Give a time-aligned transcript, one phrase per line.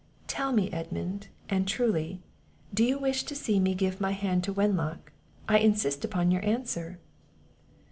[0.25, 2.23] "Tell me, Edmund, and truly,
[2.73, 5.11] do you wish to see me give my hand to Wenlock?
[5.47, 6.97] I insist upon your answer."